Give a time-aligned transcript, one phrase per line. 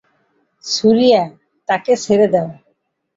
[0.63, 1.21] সুরিয়া,
[1.69, 2.47] তাকে ছেড়ে দাও।